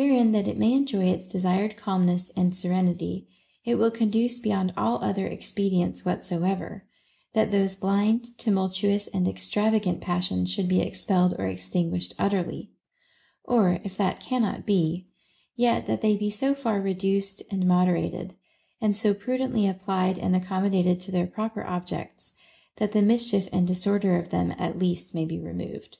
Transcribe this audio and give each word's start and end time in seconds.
Wherein 0.00 0.30
that 0.30 0.46
it 0.46 0.56
may 0.58 0.74
enjoy 0.74 1.06
its 1.06 1.26
desired 1.26 1.76
calmness 1.76 2.30
and 2.36 2.54
serenity, 2.54 3.26
it 3.64 3.74
will 3.74 3.90
conduce 3.90 4.38
beyond 4.38 4.72
all 4.76 5.02
other 5.02 5.26
expedients 5.26 6.04
whatsoever, 6.04 6.84
that 7.32 7.50
those 7.50 7.74
blind, 7.74 8.38
tumultuous, 8.38 9.08
and 9.08 9.26
extravagant 9.26 10.00
passions 10.00 10.52
should 10.52 10.68
be 10.68 10.80
ex 10.80 11.04
pelled 11.04 11.36
or 11.36 11.48
extinguished 11.48 12.14
utterly; 12.16 12.70
or, 13.42 13.80
if 13.82 13.96
that 13.96 14.20
cannot 14.20 14.64
be, 14.64 15.08
yet 15.56 15.88
that 15.88 16.00
they 16.00 16.16
be 16.16 16.30
so 16.30 16.54
far 16.54 16.80
reduced 16.80 17.42
and 17.50 17.66
moderated, 17.66 18.34
and 18.80 18.96
so 18.96 19.12
pru 19.12 19.36
dently 19.40 19.68
applied 19.68 20.16
and 20.16 20.36
accommodated 20.36 21.00
to 21.00 21.10
their 21.10 21.26
proper 21.26 21.64
objects, 21.64 22.34
that 22.76 22.92
the 22.92 23.02
mischief 23.02 23.48
and 23.52 23.66
disorder 23.66 24.16
of 24.16 24.28
them 24.28 24.54
(at 24.58 24.78
least) 24.78 25.12
may 25.12 25.24
be 25.24 25.40
removed. 25.40 25.98